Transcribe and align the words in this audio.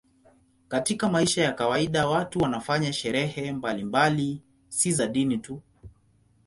Katika 0.67 1.09
maisha 1.09 1.41
ya 1.43 1.51
kawaida 1.53 2.07
watu 2.07 2.39
wanafanya 2.39 2.93
sherehe 2.93 3.51
mbalimbali, 3.51 4.41
si 4.69 4.91
za 4.91 5.07
dini 5.07 5.37
tu. 5.37 5.61